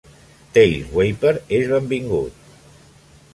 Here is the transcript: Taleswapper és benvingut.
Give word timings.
Taleswapper 0.55 1.33
és 1.59 1.67
benvingut. 1.75 2.41